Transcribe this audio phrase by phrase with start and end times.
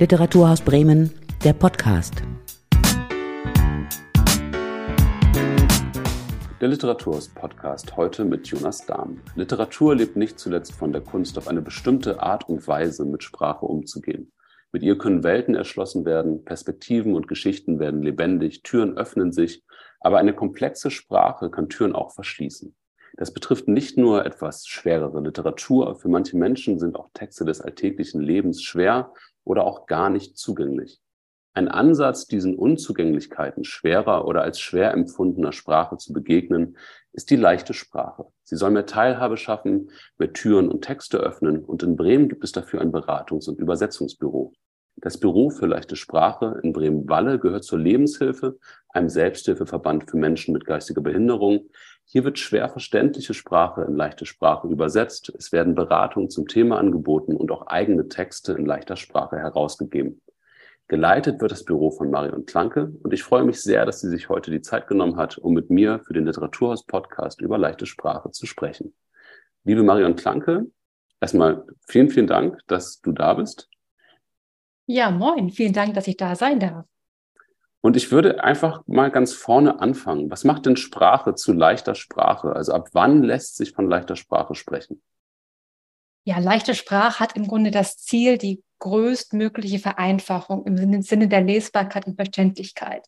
[0.00, 1.10] Literaturhaus Bremen,
[1.42, 2.22] der Podcast.
[6.60, 9.20] Der Literaturhaus-Podcast heute mit Jonas Dahm.
[9.34, 13.66] Literatur lebt nicht zuletzt von der Kunst, auf eine bestimmte Art und Weise mit Sprache
[13.66, 14.30] umzugehen.
[14.70, 19.64] Mit ihr können Welten erschlossen werden, Perspektiven und Geschichten werden lebendig, Türen öffnen sich,
[19.98, 22.72] aber eine komplexe Sprache kann Türen auch verschließen.
[23.16, 25.96] Das betrifft nicht nur etwas schwerere Literatur.
[25.96, 29.12] Für manche Menschen sind auch Texte des alltäglichen Lebens schwer
[29.48, 31.00] oder auch gar nicht zugänglich.
[31.54, 36.76] Ein Ansatz, diesen Unzugänglichkeiten schwerer oder als schwer empfundener Sprache zu begegnen,
[37.12, 38.26] ist die leichte Sprache.
[38.44, 42.52] Sie soll mehr Teilhabe schaffen, mehr Türen und Texte öffnen und in Bremen gibt es
[42.52, 44.52] dafür ein Beratungs- und Übersetzungsbüro.
[45.00, 48.58] Das Büro für leichte Sprache in Bremen-Walle gehört zur Lebenshilfe,
[48.90, 51.70] einem Selbsthilfeverband für Menschen mit geistiger Behinderung.
[52.10, 55.30] Hier wird schwer verständliche Sprache in leichte Sprache übersetzt.
[55.36, 60.22] Es werden Beratungen zum Thema angeboten und auch eigene Texte in leichter Sprache herausgegeben.
[60.86, 64.30] Geleitet wird das Büro von Marion Klanke und ich freue mich sehr, dass sie sich
[64.30, 68.46] heute die Zeit genommen hat, um mit mir für den Literaturhaus-Podcast über leichte Sprache zu
[68.46, 68.94] sprechen.
[69.64, 70.64] Liebe Marion Klanke,
[71.20, 73.68] erstmal vielen, vielen Dank, dass du da bist.
[74.86, 75.50] Ja, moin.
[75.50, 76.86] Vielen Dank, dass ich da sein darf.
[77.88, 80.30] Und ich würde einfach mal ganz vorne anfangen.
[80.30, 82.54] Was macht denn Sprache zu leichter Sprache?
[82.54, 85.00] Also ab wann lässt sich von leichter Sprache sprechen?
[86.24, 92.06] Ja, leichte Sprache hat im Grunde das Ziel, die größtmögliche Vereinfachung im Sinne der Lesbarkeit
[92.06, 93.06] und Verständlichkeit.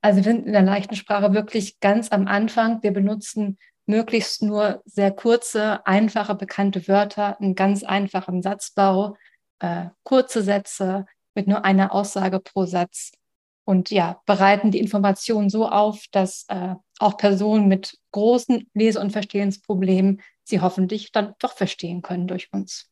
[0.00, 2.82] Also wir sind in der leichten Sprache wirklich ganz am Anfang.
[2.82, 9.16] Wir benutzen möglichst nur sehr kurze, einfache, bekannte Wörter, einen ganz einfachen Satzbau,
[9.60, 13.12] äh, kurze Sätze mit nur einer Aussage pro Satz
[13.68, 19.10] und ja, bereiten die Informationen so auf, dass äh, auch Personen mit großen Lese- und
[19.10, 22.88] Verstehensproblemen sie hoffentlich dann doch verstehen können durch uns.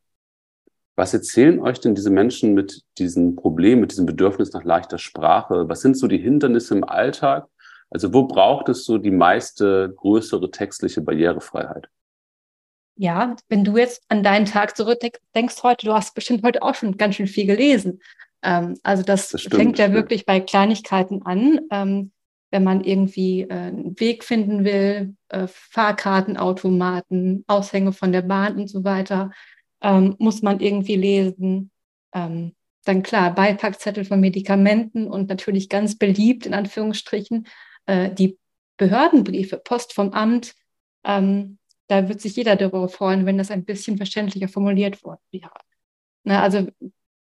[0.94, 5.66] Was erzählen euch denn diese Menschen mit diesem Problem, mit diesem Bedürfnis nach leichter Sprache?
[5.66, 7.48] Was sind so die Hindernisse im Alltag?
[7.88, 11.88] Also wo braucht es so die meiste größere textliche Barrierefreiheit?
[12.96, 16.96] ja, wenn du jetzt an deinen Tag zurückdenkst heute, du hast bestimmt heute auch schon
[16.96, 18.00] ganz schön viel gelesen.
[18.46, 19.96] Ähm, also das, das stimmt, fängt ja stimmt.
[19.96, 21.60] wirklich bei Kleinigkeiten an.
[21.70, 22.12] Ähm,
[22.52, 28.68] wenn man irgendwie äh, einen Weg finden will, äh, Fahrkartenautomaten, Aushänge von der Bahn und
[28.68, 29.32] so weiter,
[29.82, 31.72] ähm, muss man irgendwie lesen.
[32.14, 32.54] Ähm,
[32.84, 37.48] dann klar, Beipackzettel von Medikamenten und natürlich ganz beliebt in Anführungsstrichen
[37.86, 38.38] äh, die
[38.76, 40.54] Behördenbriefe, Post vom Amt.
[41.04, 41.58] Ähm,
[41.88, 45.50] da wird sich jeder darüber freuen, wenn das ein bisschen verständlicher formuliert worden wäre.
[46.22, 46.68] Na, also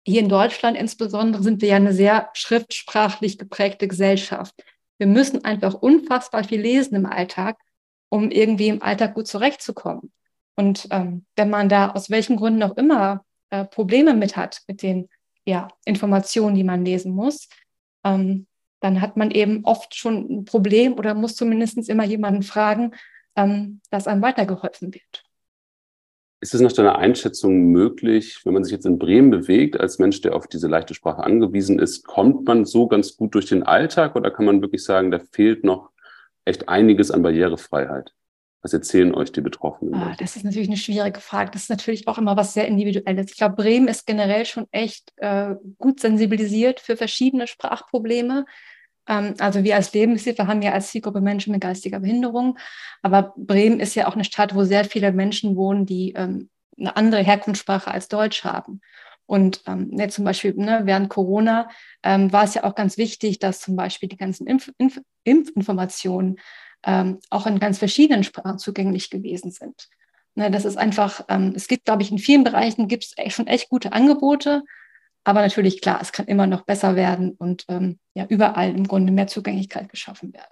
[0.06, 4.54] hier in Deutschland insbesondere sind wir ja eine sehr schriftsprachlich geprägte Gesellschaft.
[4.98, 7.58] Wir müssen einfach unfassbar viel lesen im Alltag,
[8.10, 10.14] um irgendwie im Alltag gut zurechtzukommen.
[10.56, 14.84] Und ähm, wenn man da aus welchen Gründen auch immer äh, Probleme mit hat, mit
[14.84, 15.10] den
[15.46, 17.50] ja, Informationen, die man lesen muss,
[18.04, 18.48] ähm,
[18.80, 22.92] dann hat man eben oft schon ein Problem oder muss zumindest immer jemanden fragen,
[23.36, 25.25] ähm, dass einem weitergeholfen wird.
[26.46, 30.22] Ist es nach deiner Einschätzung möglich, wenn man sich jetzt in Bremen bewegt, als Mensch,
[30.22, 34.16] der auf diese leichte Sprache angewiesen ist, kommt man so ganz gut durch den Alltag
[34.16, 35.90] oder kann man wirklich sagen, da fehlt noch
[36.46, 38.14] echt einiges an Barrierefreiheit?
[38.62, 39.96] Was erzählen euch die Betroffenen?
[39.96, 41.50] Ah, das ist natürlich eine schwierige Frage.
[41.50, 43.32] Das ist natürlich auch immer was sehr Individuelles.
[43.32, 48.46] Ich glaube, Bremen ist generell schon echt äh, gut sensibilisiert für verschiedene Sprachprobleme.
[49.08, 52.58] Ähm, also wir als Lebenshilfe haben ja als Zielgruppe Menschen mit geistiger Behinderung.
[53.02, 56.96] Aber Bremen ist ja auch eine Stadt, wo sehr viele Menschen wohnen, die ähm, eine
[56.96, 58.82] andere Herkunftssprache als Deutsch haben.
[59.28, 61.70] Und ähm, ne, zum Beispiel ne, während Corona
[62.04, 66.38] ähm, war es ja auch ganz wichtig, dass zum Beispiel die ganzen Impf Impf Impfinformationen
[66.86, 69.90] ähm, auch in ganz verschiedenen Sprachen zugänglich gewesen sind.
[70.36, 73.48] Ne, das ist einfach, ähm, es gibt, glaube ich, in vielen Bereichen gibt es schon
[73.48, 74.64] echt gute Angebote,
[75.26, 79.12] aber natürlich, klar, es kann immer noch besser werden und ähm, ja, überall im Grunde
[79.12, 80.46] mehr Zugänglichkeit geschaffen werden.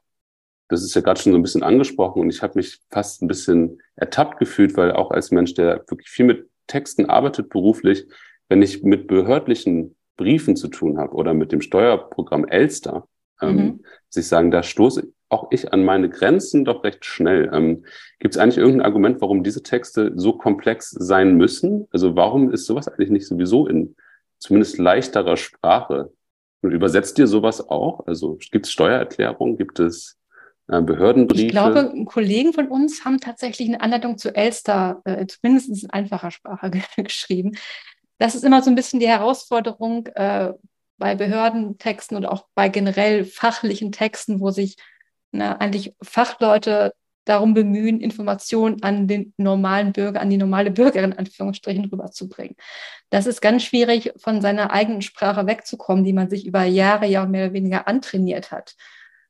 [0.68, 3.28] Das ist ja gerade schon so ein bisschen angesprochen und ich habe mich fast ein
[3.28, 8.06] bisschen ertappt gefühlt, weil auch als Mensch, der wirklich viel mit Texten arbeitet beruflich,
[8.50, 13.08] wenn ich mit behördlichen Briefen zu tun habe oder mit dem Steuerprogramm Elster,
[13.42, 13.68] ähm, mhm.
[14.08, 17.52] muss ich sagen, da stoße auch ich an meine Grenzen doch recht schnell.
[17.54, 17.86] Ähm,
[18.20, 21.88] Gibt es eigentlich irgendein Argument, warum diese Texte so komplex sein müssen?
[21.92, 23.96] Also warum ist sowas eigentlich nicht sowieso in
[24.44, 26.12] zumindest leichterer Sprache.
[26.62, 28.06] Und übersetzt ihr sowas auch?
[28.08, 29.58] Also gibt es Steuererklärungen?
[29.58, 30.18] Gibt es
[30.68, 31.46] äh, Behördenbriefe?
[31.46, 36.32] Ich glaube, Kollegen von uns haben tatsächlich eine Anleitung zu Elster, äh, zumindest in einfacher
[36.32, 37.54] Sprache geschrieben.
[38.18, 40.54] Das ist immer so ein bisschen die Herausforderung äh,
[40.98, 44.78] bei Behördentexten und auch bei generell fachlichen Texten, wo sich
[45.32, 46.94] na, eigentlich Fachleute
[47.26, 52.56] darum bemühen, Informationen an den normalen Bürger, an die normale Bürgerin in Anführungsstrichen rüberzubringen.
[53.10, 57.26] Das ist ganz schwierig, von seiner eigenen Sprache wegzukommen, die man sich über Jahre, ja
[57.26, 58.76] mehr oder weniger antrainiert hat.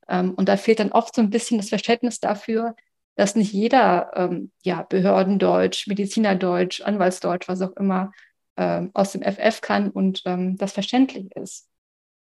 [0.07, 2.75] Ähm, und da fehlt dann oft so ein bisschen das Verständnis dafür,
[3.15, 8.11] dass nicht jeder ähm, ja, Behördendeutsch, Medizinerdeutsch, Anwaltsdeutsch, was auch immer,
[8.57, 11.69] ähm, aus dem FF kann und ähm, das verständlich ist.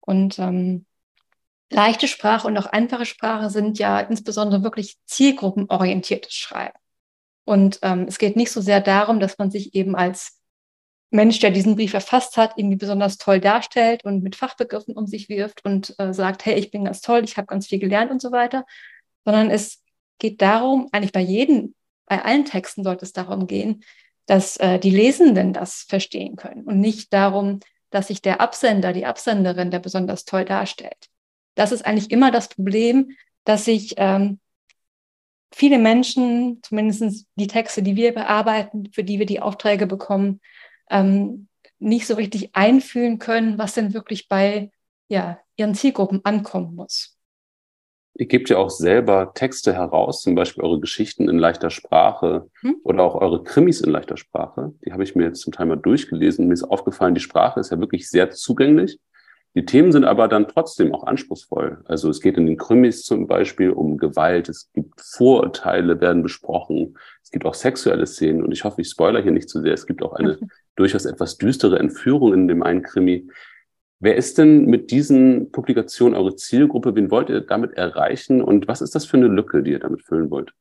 [0.01, 0.87] Und ähm,
[1.71, 6.79] leichte Sprache und auch einfache Sprache sind ja insbesondere wirklich zielgruppenorientiertes Schreiben.
[7.45, 10.39] Und ähm, es geht nicht so sehr darum, dass man sich eben als
[11.11, 15.29] Mensch, der diesen Brief verfasst hat, irgendwie besonders toll darstellt und mit Fachbegriffen um sich
[15.29, 18.23] wirft und äh, sagt, hey, ich bin ganz toll, ich habe ganz viel gelernt und
[18.23, 18.65] so weiter,
[19.25, 19.83] sondern es
[20.19, 21.75] geht darum, eigentlich bei jedem,
[22.07, 23.83] bei allen Texten sollte es darum gehen,
[24.27, 29.07] dass äh, die Lesenden das verstehen können und nicht darum, dass sich der Absender, die
[29.07, 31.11] Absenderin, der besonders toll darstellt
[31.55, 34.39] das ist eigentlich immer das Problem, dass sich ähm,
[35.53, 40.41] viele Menschen, zumindest die Texte, die wir bearbeiten, für die wir die Aufträge bekommen,
[40.91, 41.49] ähm,
[41.79, 44.71] nicht so richtig einfühlen können, was denn wirklich bei
[45.09, 47.17] ja, ihren Zielgruppen ankommen muss.
[48.15, 52.77] Ihr gebt ja auch selber Texte heraus, zum Beispiel eure Geschichten in leichter Sprache hm?
[52.85, 54.75] oder auch eure Krimis in leichter Sprache.
[54.85, 56.47] Die habe ich mir jetzt zum Teil mal durchgelesen.
[56.47, 58.99] Mir ist aufgefallen, die Sprache ist ja wirklich sehr zugänglich.
[59.57, 61.83] Die Themen sind aber dann trotzdem auch anspruchsvoll.
[61.87, 66.97] Also es geht in den Krimis zum Beispiel um Gewalt, es gibt Vorurteile, werden besprochen,
[67.23, 69.75] es gibt auch sexuelle Szenen und ich hoffe, ich spoiler hier nicht zu sehr.
[69.75, 70.39] Es gibt auch eine
[70.77, 73.29] durchaus etwas düstere Entführung in dem einen Krimi.
[73.99, 76.95] Wer ist denn mit diesen Publikationen eure Zielgruppe?
[76.95, 80.03] Wen wollt ihr damit erreichen und was ist das für eine Lücke, die ihr damit
[80.03, 80.55] füllen wollt?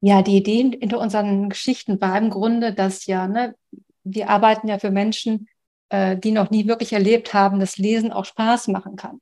[0.00, 3.56] Ja, die Idee hinter unseren Geschichten war im Grunde, dass ja, ne,
[4.04, 5.48] wir arbeiten ja für Menschen,
[5.90, 9.20] äh, die noch nie wirklich erlebt haben, dass Lesen auch Spaß machen kann.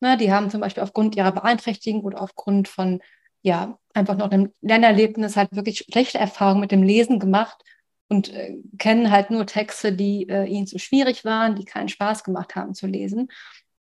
[0.00, 3.00] Ne, die haben zum Beispiel aufgrund ihrer Beeinträchtigung oder aufgrund von,
[3.42, 7.62] ja, einfach noch einem Lernerlebnis halt wirklich schlechte Erfahrungen mit dem Lesen gemacht
[8.08, 12.24] und äh, kennen halt nur Texte, die äh, ihnen zu schwierig waren, die keinen Spaß
[12.24, 13.28] gemacht haben zu lesen.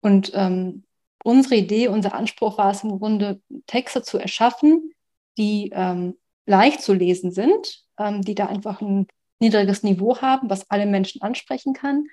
[0.00, 0.84] Und ähm,
[1.24, 4.92] unsere Idee, unser Anspruch war es im Grunde, Texte zu erschaffen,
[5.38, 6.16] die ähm,
[6.46, 11.22] leicht zu lesen sind, ähm, die da einfach ein niedriges Niveau haben, was alle Menschen
[11.22, 12.06] ansprechen kann,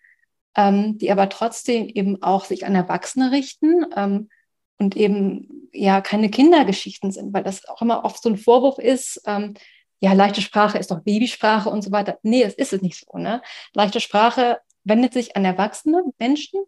[0.56, 4.30] ähm, die aber trotzdem eben auch sich an Erwachsene richten ähm,
[4.78, 9.22] und eben ja keine Kindergeschichten sind, weil das auch immer oft so ein Vorwurf ist,
[9.26, 9.54] ähm,
[10.00, 12.20] ja, leichte Sprache ist doch Babysprache und so weiter.
[12.24, 13.18] Nee, es ist es nicht so.
[13.18, 13.42] Ne?
[13.74, 16.62] Leichte Sprache wendet sich an erwachsene Menschen,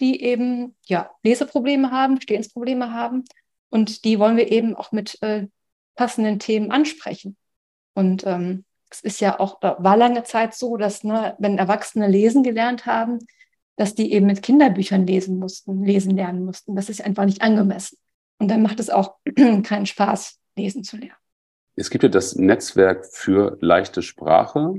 [0.00, 3.24] die eben ja, Leseprobleme haben, Stehensprobleme haben
[3.70, 5.46] und die wollen wir eben auch mit äh,
[5.94, 7.36] passenden Themen ansprechen.
[7.94, 12.42] Und ähm, es ist ja auch, war lange Zeit so, dass, ne, wenn Erwachsene lesen
[12.42, 13.18] gelernt haben,
[13.76, 16.76] dass die eben mit Kinderbüchern lesen mussten, lesen lernen mussten.
[16.76, 17.98] Das ist einfach nicht angemessen.
[18.38, 19.16] Und dann macht es auch
[19.62, 21.16] keinen Spaß, lesen zu lernen.
[21.76, 24.74] Es gibt ja das Netzwerk für leichte Sprache.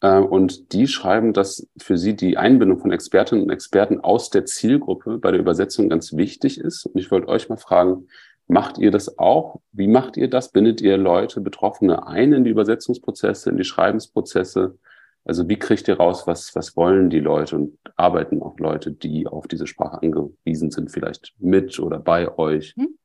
[0.00, 4.44] Äh, und die schreiben, dass für sie die Einbindung von Expertinnen und Experten aus der
[4.44, 6.86] Zielgruppe bei der Übersetzung ganz wichtig ist.
[6.86, 8.08] Und ich wollte euch mal fragen,
[8.48, 9.60] Macht ihr das auch?
[9.72, 10.50] Wie macht ihr das?
[10.50, 14.78] Bindet ihr Leute, Betroffene ein in die Übersetzungsprozesse, in die Schreibensprozesse?
[15.24, 19.26] Also wie kriegt ihr raus, was, was wollen die Leute und arbeiten auch Leute, die
[19.26, 22.74] auf diese Sprache angewiesen sind, vielleicht mit oder bei euch?
[22.76, 22.98] Hm?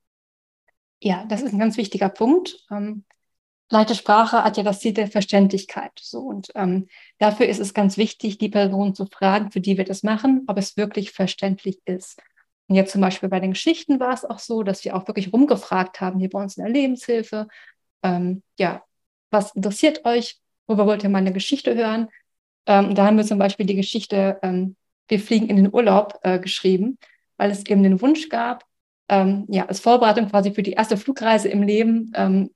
[1.02, 2.66] Ja, das ist ein ganz wichtiger Punkt.
[2.72, 3.04] Ähm,
[3.70, 5.92] leichte Sprache hat ja das Ziel der Verständlichkeit.
[6.00, 6.88] So, und ähm,
[7.18, 10.58] dafür ist es ganz wichtig, die Person zu fragen, für die wir das machen, ob
[10.58, 12.22] es wirklich verständlich ist.
[12.68, 15.34] Und jetzt zum Beispiel bei den Geschichten war es auch so, dass wir auch wirklich
[15.34, 17.48] rumgefragt haben, hier bei uns in der Lebenshilfe,
[18.04, 18.84] ähm, ja,
[19.32, 20.40] was interessiert euch?
[20.68, 22.10] Worüber wollt ihr mal eine Geschichte hören?
[22.66, 24.76] Ähm, da haben wir zum Beispiel die Geschichte ähm,
[25.08, 26.98] Wir fliegen in den Urlaub äh, geschrieben,
[27.38, 28.66] weil es eben den Wunsch gab,
[29.10, 32.52] ähm, ja, als Vorbereitung quasi für die erste Flugreise im Leben, ähm,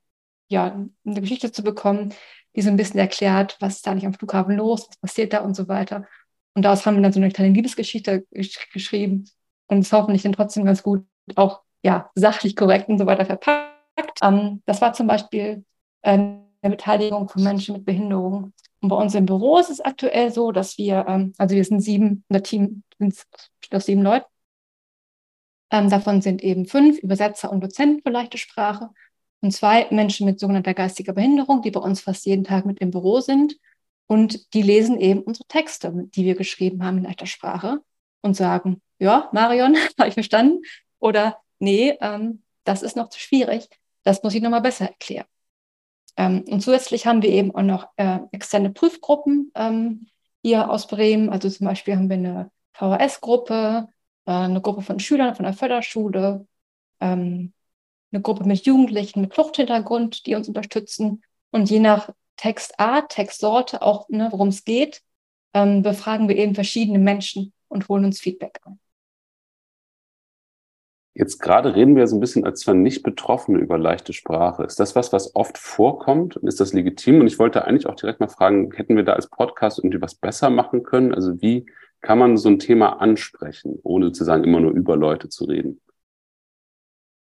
[0.50, 2.14] ja, eine Geschichte zu bekommen,
[2.56, 5.42] die so ein bisschen erklärt, was ist da nicht am Flughafen los, was passiert da
[5.42, 6.08] und so weiter.
[6.54, 8.26] Und daraus haben wir dann so eine kleine Liebesgeschichte
[8.74, 9.26] geschrieben
[9.68, 11.06] und es hoffentlich dann trotzdem ganz gut
[11.36, 14.20] auch ja, sachlich korrekt und so weiter verpackt.
[14.22, 15.66] Ähm, das war zum Beispiel
[16.02, 18.54] äh, eine Beteiligung von Menschen mit Behinderung.
[18.82, 21.82] Und bei uns im Büro ist es aktuell so, dass wir, ähm, also wir sind
[21.82, 23.26] sieben, unser Team sind
[23.72, 24.26] aus sieben Leuten.
[25.72, 28.90] Ähm, davon sind eben fünf Übersetzer und Dozenten für leichte Sprache
[29.42, 32.92] und zwei Menschen mit sogenannter geistiger Behinderung, die bei uns fast jeden Tag mit im
[32.92, 33.58] Büro sind.
[34.08, 37.82] Und die lesen eben unsere Texte, die wir geschrieben haben in leichter Sprache
[38.22, 40.62] und sagen, ja, Marion, habe ich verstanden.
[41.00, 43.70] Oder nee, ähm, das ist noch zu schwierig.
[44.04, 45.26] Das muss ich nochmal besser erklären.
[46.18, 50.08] Ähm, und zusätzlich haben wir eben auch noch äh, externe Prüfgruppen ähm,
[50.42, 51.30] hier aus Bremen.
[51.30, 53.88] Also zum Beispiel haben wir eine VHS-Gruppe,
[54.26, 56.48] äh, eine Gruppe von Schülern von der Förderschule,
[57.00, 57.54] ähm,
[58.12, 61.22] eine Gruppe mit Jugendlichen mit Fluchthintergrund, die uns unterstützen.
[61.52, 65.02] Und je nach Textart, Textsorte, auch ne, worum es geht,
[65.54, 68.80] ähm, befragen wir eben verschiedene Menschen und holen uns Feedback an.
[71.20, 74.64] Jetzt gerade reden wir so ein bisschen als zwar nicht Betroffene über leichte Sprache.
[74.64, 76.38] Ist das was, was oft vorkommt?
[76.38, 77.22] Und ist das legitim?
[77.22, 80.14] Und ich wollte eigentlich auch direkt mal fragen, hätten wir da als Podcast irgendwie was
[80.14, 81.16] besser machen können?
[81.16, 81.66] Also wie
[82.02, 85.82] kann man so ein Thema ansprechen, ohne sozusagen immer nur über Leute zu reden?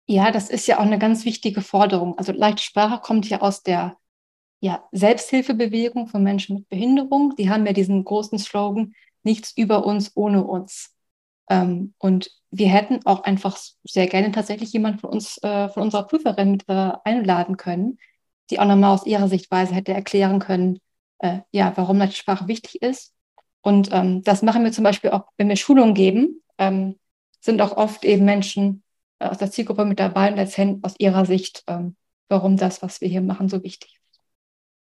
[0.08, 2.18] Ja, das ist ja auch eine ganz wichtige Forderung.
[2.18, 3.98] Also leichte Sprache kommt ja aus der
[4.62, 7.36] ja, Selbsthilfebewegung von Menschen mit Behinderung.
[7.36, 8.94] Die haben ja diesen großen Slogan,
[9.24, 10.91] nichts über uns ohne uns.
[11.52, 16.08] Ähm, und wir hätten auch einfach sehr gerne tatsächlich jemand von uns, äh, von unserer
[16.08, 18.00] Prüferin mit äh, einladen können,
[18.50, 20.80] die auch nochmal aus ihrer Sichtweise hätte erklären können,
[21.20, 23.14] äh, ja, warum die Sprache wichtig ist.
[23.62, 26.96] Und ähm, das machen wir zum Beispiel auch, wenn wir Schulungen geben, ähm,
[27.42, 28.82] sind auch oft eben Menschen
[29.20, 31.98] äh, aus der Zielgruppe mit dabei und erzählen aus ihrer Sicht, ähm,
[32.30, 34.22] warum das, was wir hier machen, so wichtig ist.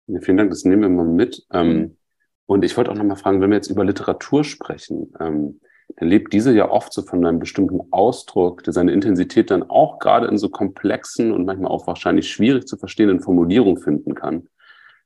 [0.07, 1.45] Ja, vielen Dank, das nehmen wir mal mit.
[1.51, 1.97] Ähm, mhm.
[2.45, 5.59] Und ich wollte auch nochmal fragen, wenn wir jetzt über Literatur sprechen, ähm,
[5.97, 9.99] dann lebt diese ja oft so von einem bestimmten Ausdruck, der seine Intensität dann auch
[9.99, 14.47] gerade in so komplexen und manchmal auch wahrscheinlich schwierig zu verstehenden Formulierungen finden kann.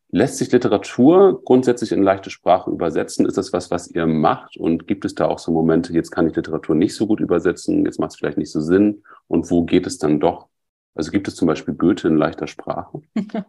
[0.09, 3.25] Lässt sich Literatur grundsätzlich in leichte Sprache übersetzen?
[3.25, 4.55] Ist das was, was ihr macht?
[4.55, 7.85] Und gibt es da auch so Momente, jetzt kann ich Literatur nicht so gut übersetzen,
[7.85, 9.03] jetzt macht es vielleicht nicht so Sinn?
[9.27, 10.47] Und wo geht es dann doch?
[10.93, 13.01] Also gibt es zum Beispiel Goethe in leichter Sprache?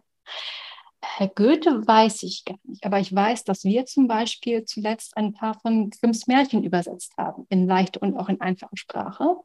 [1.01, 5.33] Herr Goethe weiß ich gar nicht, aber ich weiß, dass wir zum Beispiel zuletzt ein
[5.33, 9.37] paar von Grimms Märchen übersetzt haben, in leichter und auch in einfacher Sprache.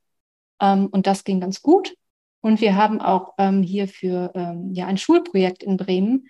[0.61, 1.95] Ähm, und das ging ganz gut.
[2.41, 6.29] Und wir haben auch ähm, hier für ähm, ja, ein Schulprojekt in Bremen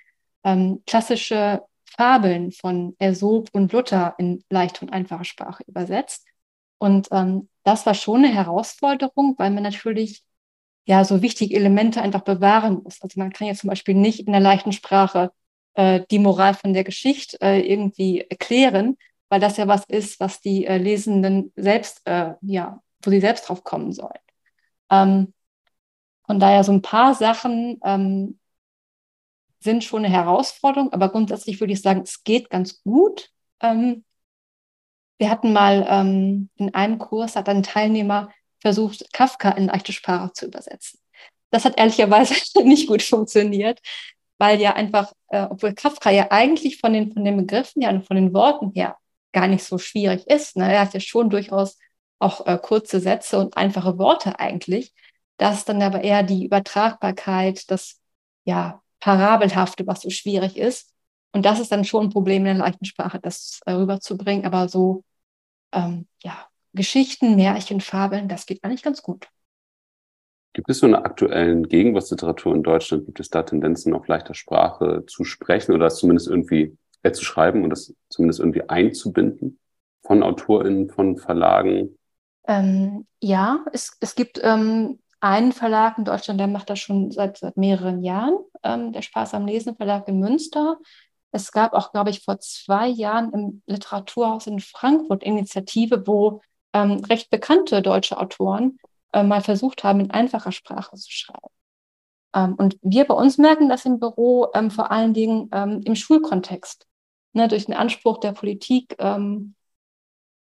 [0.86, 6.26] klassische Fabeln von Aesop und Luther in leichter und einfacher Sprache übersetzt.
[6.78, 7.08] Und
[7.62, 10.24] das war schon eine Herausforderung, weil man natürlich
[10.84, 13.00] ja so wichtige Elemente einfach bewahren muss.
[13.02, 15.32] Also man kann ja zum Beispiel nicht in der leichten Sprache
[15.74, 18.96] äh, die Moral von der Geschichte äh, irgendwie erklären,
[19.28, 23.48] weil das ja was ist, was die äh, Lesenden selbst, äh, ja, wo sie selbst
[23.48, 24.10] drauf kommen sollen.
[24.90, 25.32] Ähm,
[26.26, 28.38] von daher so ein paar Sachen ähm,
[29.60, 33.30] sind schon eine Herausforderung, aber grundsätzlich würde ich sagen, es geht ganz gut.
[33.60, 34.04] Ähm,
[35.18, 38.30] wir hatten mal ähm, in einem Kurs, hat ein Teilnehmer
[38.62, 40.98] versucht, Kafka in leichte Sprache zu übersetzen.
[41.50, 43.80] Das hat ehrlicherweise nicht gut funktioniert,
[44.38, 48.06] weil ja einfach, äh, obwohl Kafka ja eigentlich von den, von den Begriffen ja und
[48.06, 48.96] von den Worten her
[49.32, 50.56] gar nicht so schwierig ist.
[50.56, 50.72] Ne?
[50.72, 51.78] Er hat ja schon durchaus
[52.18, 54.94] auch äh, kurze Sätze und einfache Worte eigentlich.
[55.36, 58.00] Das ist dann aber eher die Übertragbarkeit, das
[58.44, 60.94] ja Parabelhafte, was so schwierig ist.
[61.32, 64.46] Und das ist dann schon ein Problem in der leichten Sprache, das äh, rüberzubringen.
[64.46, 65.04] Aber so
[65.72, 69.28] ähm, ja, Geschichten, Märchen, Fabeln, das geht eigentlich ganz gut.
[70.54, 73.06] Gibt es so eine aktuellen Gegenwartsliteratur in Deutschland?
[73.06, 77.24] Gibt es da Tendenzen, auf leichter Sprache zu sprechen oder das zumindest irgendwie äh, zu
[77.24, 79.58] schreiben und das zumindest irgendwie einzubinden
[80.02, 81.96] von AutorInnen, von Verlagen?
[82.46, 87.38] Ähm, ja, es, es gibt ähm, einen Verlag in Deutschland, der macht das schon seit,
[87.38, 90.78] seit mehreren Jahren, ähm, der Spaß am Lesen Verlag in Münster.
[91.30, 97.04] Es gab auch, glaube ich, vor zwei Jahren im Literaturhaus in Frankfurt Initiative, wo ähm,
[97.08, 98.78] recht bekannte deutsche Autoren
[99.12, 101.48] äh, mal versucht haben, in einfacher Sprache zu schreiben.
[102.34, 105.94] Ähm, und wir bei uns merken das im Büro ähm, vor allen Dingen ähm, im
[105.94, 106.86] Schulkontext.
[107.34, 109.54] Ne, durch den Anspruch der Politik, ähm,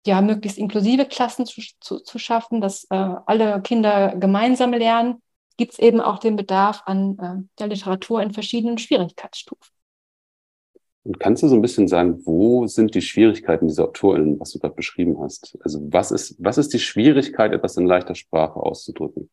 [0.05, 5.23] ja, möglichst inklusive Klassen zu, zu, zu schaffen, dass äh, alle Kinder gemeinsam lernen,
[5.57, 9.72] gibt es eben auch den Bedarf an äh, der Literatur in verschiedenen Schwierigkeitsstufen.
[11.05, 14.61] Und kannst du so ein bisschen sagen, wo sind die Schwierigkeiten dieser AutorInnen, was du
[14.61, 15.59] gerade beschrieben hast?
[15.63, 19.29] Also was ist, was ist die Schwierigkeit, etwas in leichter Sprache auszudrücken?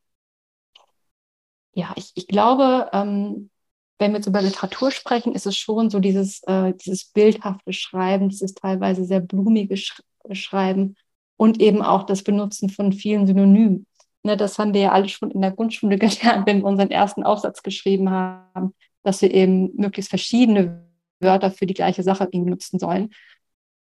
[1.73, 3.51] Ja, ich, ich glaube, ähm,
[3.99, 8.29] wenn wir jetzt über Literatur sprechen, ist es schon so dieses, äh, dieses bildhafte Schreiben,
[8.29, 10.95] dieses teilweise sehr blumige Sch Schreiben
[11.37, 13.85] und eben auch das Benutzen von vielen Synonymen.
[14.23, 17.23] Ne, das haben wir ja alle schon in der Grundschule gelernt, wenn wir unseren ersten
[17.23, 18.73] Aufsatz geschrieben haben,
[19.03, 20.88] dass wir eben möglichst verschiedene
[21.19, 23.11] Wörter für die gleiche Sache irgendwie nutzen sollen.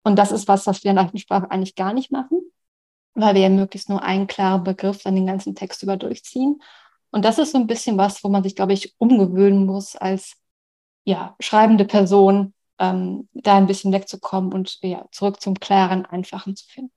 [0.04, 2.40] Und das ist was, was wir in der Sprache eigentlich gar nicht machen,
[3.14, 6.60] weil wir ja möglichst nur einen klaren Begriff dann den ganzen Text über durchziehen.
[7.10, 10.34] Und das ist so ein bisschen was, wo man sich, glaube ich, umgewöhnen muss als
[11.04, 16.66] ja, schreibende Person, ähm, da ein bisschen wegzukommen und ja, zurück zum klaren, einfachen zu
[16.66, 16.92] finden.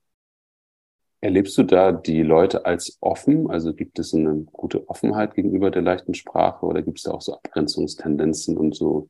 [1.22, 3.50] Erlebst du da die Leute als offen?
[3.50, 7.22] Also gibt es eine gute Offenheit gegenüber der leichten Sprache oder gibt es da auch
[7.22, 9.10] so Abgrenzungstendenzen und so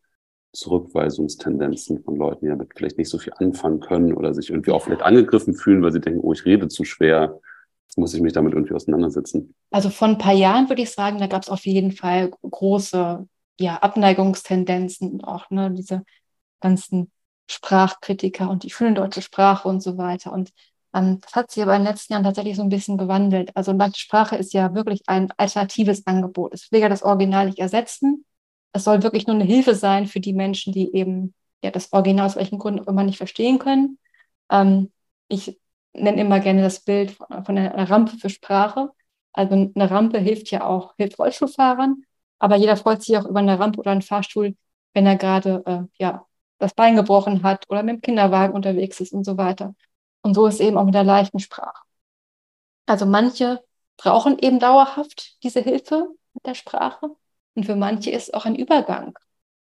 [0.56, 4.84] Zurückweisungstendenzen von Leuten, die damit vielleicht nicht so viel anfangen können oder sich irgendwie auch
[4.84, 7.40] vielleicht angegriffen fühlen, weil sie denken, oh, ich rede zu schwer.
[7.88, 9.54] Jetzt muss ich mich damit irgendwie auseinandersetzen.
[9.72, 13.28] Also vor ein paar Jahren würde ich sagen, da gab es auf jeden Fall große
[13.60, 16.04] ja, Abneigungstendenzen, auch ne, diese
[16.60, 17.12] ganzen
[17.50, 20.32] Sprachkritiker und die schöne deutsche Sprache und so weiter.
[20.32, 20.52] Und
[20.94, 23.52] ähm, das hat sich aber in den letzten Jahren tatsächlich so ein bisschen gewandelt.
[23.56, 26.54] Also leichte Sprache ist ja wirklich ein alternatives Angebot.
[26.54, 28.26] Es will ja das Original nicht ersetzen.
[28.76, 32.26] Es soll wirklich nur eine Hilfe sein für die Menschen, die eben ja, das Original
[32.26, 34.00] aus welchen Gründen auch immer nicht verstehen können.
[34.50, 34.92] Ähm,
[35.30, 35.58] ich
[35.94, 38.92] nenne immer gerne das Bild von, von einer Rampe für Sprache.
[39.32, 42.04] Also eine Rampe hilft ja auch, hilft Rollstuhlfahrern,
[42.38, 44.58] aber jeder freut sich auch über eine Rampe oder einen Fahrstuhl,
[44.94, 46.26] wenn er gerade äh, ja,
[46.58, 49.74] das Bein gebrochen hat oder mit dem Kinderwagen unterwegs ist und so weiter.
[50.22, 51.82] Und so ist eben auch mit der leichten Sprache.
[52.88, 53.64] Also manche
[53.96, 57.16] brauchen eben dauerhaft diese Hilfe mit der Sprache
[57.56, 59.18] und für manche ist auch ein Übergang,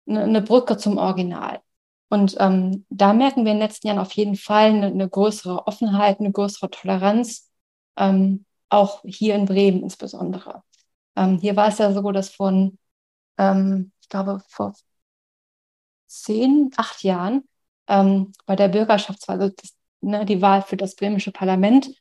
[0.08, 1.62] eine, eine Brücke zum Original.
[2.10, 5.68] Und ähm, da merken wir in den letzten Jahren auf jeden Fall eine, eine größere
[5.68, 7.52] Offenheit, eine größere Toleranz,
[7.98, 10.64] ähm, auch hier in Bremen insbesondere.
[11.16, 12.78] Ähm, hier war es ja so, dass von,
[13.38, 14.74] ähm, ich glaube, vor
[16.08, 17.48] zehn, acht Jahren
[17.88, 21.92] ähm, bei der Bürgerschaftswahl, also das, ne, die Wahl für das bremische Parlament,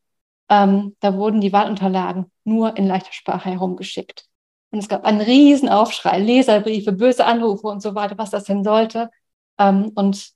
[0.48, 4.27] ähm, da wurden die Wahlunterlagen nur in leichter Sprache herumgeschickt.
[4.70, 8.64] Und es gab einen riesen Aufschrei, Leserbriefe, böse Anrufe und so weiter, was das denn
[8.64, 9.10] sollte.
[9.58, 10.32] Ähm, und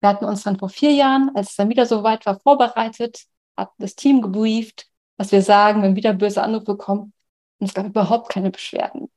[0.00, 3.24] wir hatten uns dann vor vier Jahren, als es dann wieder so weit war, vorbereitet,
[3.56, 7.12] hat das Team gebrieft, was wir sagen, wenn wieder böse Anrufe kommen.
[7.58, 9.10] Und es gab überhaupt keine Beschwerden.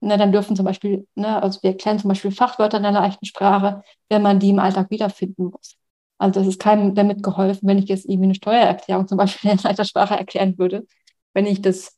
[0.00, 3.26] ne, dann dürfen zum Beispiel, ne, also wir erklären zum Beispiel Fachwörter in der leichten
[3.26, 5.76] Sprache, wenn man die im Alltag wiederfinden muss.
[6.18, 9.58] Also es ist keinem damit geholfen, wenn ich jetzt irgendwie eine Steuererklärung zum Beispiel in
[9.58, 10.86] leichter Sprache erklären würde,
[11.32, 11.96] wenn ich das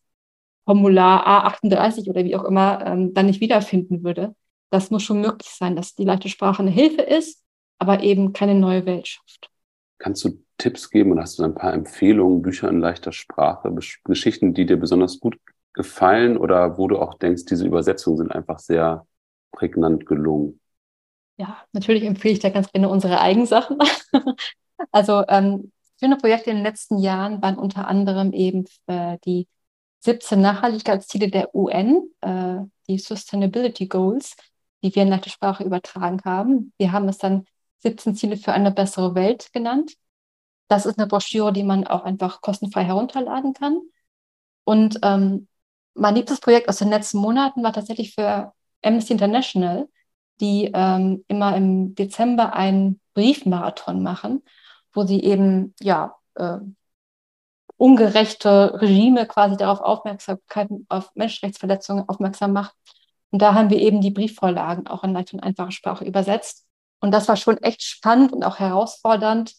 [0.65, 4.35] Formular A38 oder wie auch immer ähm, dann nicht wiederfinden würde.
[4.71, 7.45] Das muss schon möglich sein, dass die leichte Sprache eine Hilfe ist,
[7.79, 9.49] aber eben keine neue Welt schafft.
[9.99, 13.73] Kannst du Tipps geben und hast du ein paar Empfehlungen, Bücher in leichter Sprache,
[14.05, 15.39] Geschichten, die dir besonders gut
[15.73, 19.07] gefallen oder wo du auch denkst, diese Übersetzungen sind einfach sehr
[19.53, 20.61] prägnant gelungen?
[21.39, 23.79] Ja, natürlich empfehle ich da ganz gerne unsere Eigensachen.
[24.91, 29.47] also ähm, schöne Projekte in den letzten Jahren waren unter anderem eben äh, die
[30.01, 34.37] 17 Nachhaltigkeitsziele der UN, äh, die Sustainability Goals,
[34.83, 36.73] die wir in leichte Sprache übertragen haben.
[36.79, 37.45] Wir haben es dann
[37.81, 39.95] 17 Ziele für eine bessere Welt genannt.
[40.69, 43.81] Das ist eine Broschüre, die man auch einfach kostenfrei herunterladen kann.
[44.65, 45.49] Und ähm,
[45.95, 49.89] mein liebstes Projekt aus den letzten Monaten war tatsächlich für Amnesty International
[50.41, 54.43] die ähm, immer im Dezember einen Briefmarathon machen,
[54.93, 56.59] wo sie eben ja äh,
[57.77, 62.75] ungerechte Regime quasi darauf Aufmerksamkeit auf Menschenrechtsverletzungen aufmerksam macht.
[63.31, 66.65] Und da haben wir eben die Briefvorlagen auch in leicht und einfache Sprache übersetzt.
[67.01, 69.55] Und das war schon echt spannend und auch herausfordernd,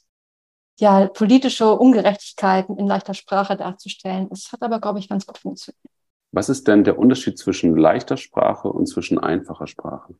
[0.79, 4.29] ja, politische Ungerechtigkeiten in leichter Sprache darzustellen.
[4.31, 5.81] Es hat aber, glaube ich, ganz gut funktioniert.
[6.31, 10.15] Was ist denn der Unterschied zwischen leichter Sprache und zwischen einfacher Sprache?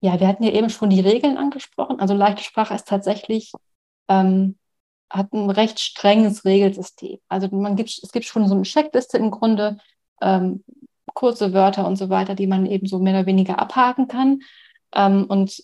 [0.00, 1.98] Ja, wir hatten ja eben schon die Regeln angesprochen.
[2.00, 3.52] Also leichte Sprache ist tatsächlich,
[4.08, 4.56] ähm,
[5.10, 7.18] hat ein recht strenges Regelsystem.
[7.28, 9.78] Also man gibt, es gibt schon so eine Checkliste im Grunde,
[10.20, 10.64] ähm,
[11.14, 14.40] kurze Wörter und so weiter, die man eben so mehr oder weniger abhaken kann.
[14.94, 15.62] Ähm, und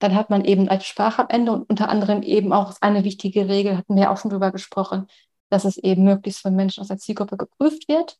[0.00, 3.48] dann hat man eben leichte Sprache am Ende und unter anderem eben auch eine wichtige
[3.48, 5.06] Regel, hatten wir ja auch schon drüber gesprochen,
[5.50, 8.18] dass es eben möglichst von Menschen aus der Zielgruppe geprüft wird.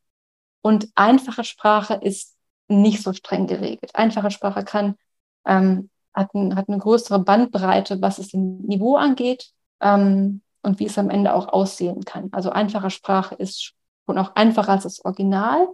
[0.62, 2.36] Und einfache Sprache ist
[2.68, 3.94] nicht so streng geregelt.
[3.94, 4.96] Einfache Sprache kann
[5.46, 9.50] ähm, hat, ein, hat eine größere Bandbreite, was es im Niveau angeht
[9.80, 12.28] ähm, und wie es am Ende auch aussehen kann.
[12.32, 13.74] Also einfache Sprache ist
[14.06, 15.68] schon auch einfacher als das Original,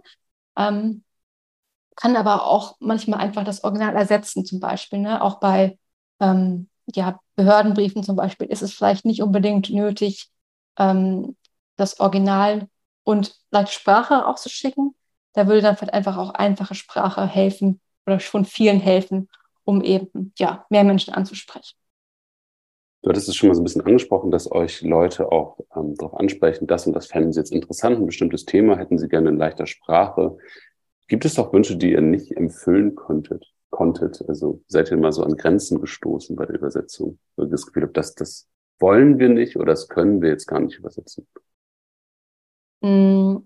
[0.57, 1.03] ähm,
[1.95, 4.99] kann aber auch manchmal einfach das Original ersetzen, zum Beispiel.
[4.99, 5.21] Ne?
[5.21, 5.77] Auch bei
[6.19, 10.29] ähm, ja, Behördenbriefen zum Beispiel ist es vielleicht nicht unbedingt nötig,
[10.77, 11.35] ähm,
[11.75, 12.67] das Original
[13.03, 14.95] und leichte Sprache auszuschicken.
[15.33, 19.29] Da würde dann vielleicht einfach auch einfache Sprache helfen oder schon vielen helfen,
[19.67, 21.75] um eben ja, mehr Menschen anzusprechen.
[23.03, 26.15] Du hattest es schon mal so ein bisschen angesprochen, dass euch Leute auch ähm, darauf
[26.19, 29.37] ansprechen, das und das fänden sie jetzt interessant, ein bestimmtes Thema hätten sie gerne in
[29.37, 30.37] leichter Sprache.
[31.07, 33.45] Gibt es auch Wünsche, die ihr nicht erfüllen konntet?
[33.69, 34.23] konntet?
[34.27, 37.19] Also seid ihr mal so an Grenzen gestoßen bei der Übersetzung?
[37.37, 38.47] Ihr das Gefühl habt, das, das
[38.79, 41.27] wollen wir nicht oder das können wir jetzt gar nicht übersetzen?
[42.81, 43.37] Mm,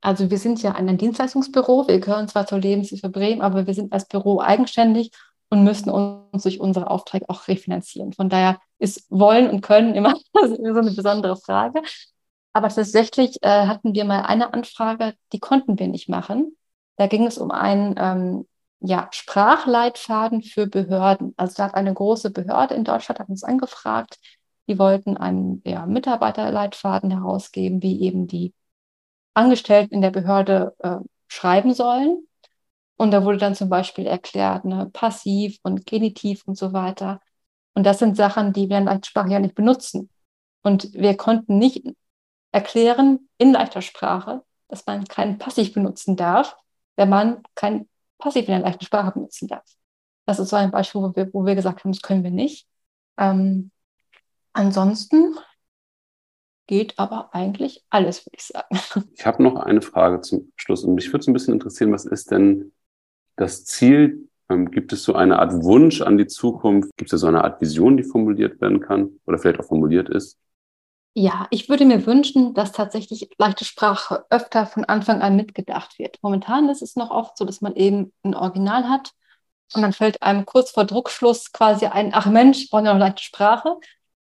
[0.00, 3.92] also wir sind ja ein Dienstleistungsbüro, wir gehören zwar zur Lebenshilfe Bremen, aber wir sind
[3.92, 5.10] als Büro eigenständig
[5.48, 8.12] und müssen uns durch unsere Aufträge auch refinanzieren.
[8.12, 11.82] Von daher ist wollen und können immer so eine besondere Frage.
[12.52, 16.56] Aber tatsächlich äh, hatten wir mal eine Anfrage, die konnten wir nicht machen.
[16.96, 18.46] Da ging es um einen ähm,
[18.80, 21.34] ja, Sprachleitfaden für Behörden.
[21.36, 24.18] Also da hat eine große Behörde in Deutschland hat uns angefragt.
[24.68, 28.54] Die wollten einen ja, Mitarbeiterleitfaden herausgeben, wie eben die
[29.34, 30.96] Angestellten in der Behörde äh,
[31.28, 32.26] schreiben sollen.
[32.96, 37.20] Und da wurde dann zum Beispiel erklärt, ne, passiv und genitiv und so weiter.
[37.74, 40.08] Und das sind Sachen, die wir in leichter Sprache ja nicht benutzen.
[40.62, 41.84] Und wir konnten nicht
[42.52, 46.56] erklären in leichter Sprache, dass man kein Passiv benutzen darf,
[46.96, 49.64] wenn man kein Passiv in der leichten Sprache benutzen darf.
[50.24, 52.66] Das ist so ein Beispiel, wo wir, wo wir gesagt haben, das können wir nicht.
[53.18, 53.70] Ähm,
[54.54, 55.36] ansonsten
[56.66, 59.08] geht aber eigentlich alles, würde ich sagen.
[59.14, 62.06] Ich habe noch eine Frage zum Schluss und mich würde es ein bisschen interessieren, was
[62.06, 62.72] ist denn
[63.36, 64.28] das Ziel?
[64.48, 66.90] Ähm, gibt es so eine Art Wunsch an die Zukunft?
[66.96, 70.38] Gibt es so eine Art Vision, die formuliert werden kann oder vielleicht auch formuliert ist?
[71.14, 76.18] Ja, ich würde mir wünschen, dass tatsächlich leichte Sprache öfter von Anfang an mitgedacht wird.
[76.22, 79.12] Momentan ist es noch oft so, dass man eben ein Original hat
[79.74, 83.22] und dann fällt einem kurz vor Druckschluss quasi ein, ach Mensch, ich brauche noch leichte
[83.22, 83.76] Sprache.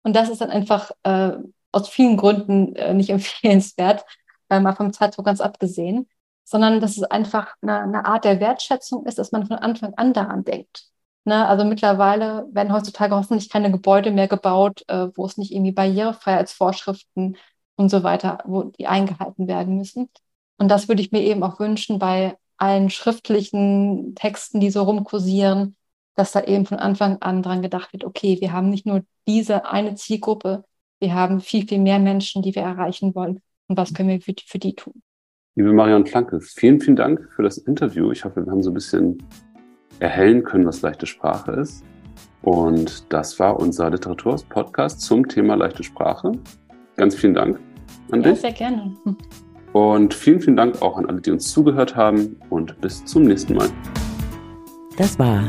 [0.03, 1.33] Und das ist dann einfach äh,
[1.73, 4.05] aus vielen Gründen äh, nicht empfehlenswert,
[4.49, 6.09] äh, mal vom Zeitdruck ganz abgesehen
[6.47, 10.13] sondern dass es einfach eine, eine Art der Wertschätzung ist, dass man von Anfang an
[10.13, 10.87] daran denkt.
[11.25, 11.47] Ne?
[11.47, 17.37] Also mittlerweile werden heutzutage hoffentlich keine Gebäude mehr gebaut, äh, wo es nicht irgendwie Barrierefreiheitsvorschriften
[17.75, 20.09] und so weiter, wo die eingehalten werden müssen.
[20.57, 25.77] Und das würde ich mir eben auch wünschen bei allen schriftlichen Texten, die so rumkursieren,
[26.15, 29.67] dass da eben von Anfang an dran gedacht wird, okay, wir haben nicht nur diese
[29.67, 30.65] eine Zielgruppe,
[31.01, 33.43] wir haben viel, viel mehr Menschen, die wir erreichen wollen.
[33.67, 35.03] Und was können wir für, für die tun?
[35.59, 38.13] Liebe Marion Flanke, vielen, vielen Dank für das Interview.
[38.13, 39.17] Ich hoffe, wir haben so ein bisschen
[40.01, 41.83] erhellen können, was leichte Sprache ist.
[42.43, 46.33] Und das war unser Literaturhaus-Podcast zum Thema leichte Sprache.
[46.97, 47.59] Ganz vielen Dank
[48.11, 48.41] an ja, dich.
[48.43, 48.95] Sehr gerne.
[49.73, 52.37] Und vielen, vielen Dank auch an alle, die uns zugehört haben.
[52.51, 53.71] Und bis zum nächsten Mal.
[54.99, 55.43] Das war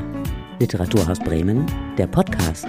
[0.61, 1.65] Literaturhaus Bremen,
[1.97, 2.65] der Podcast.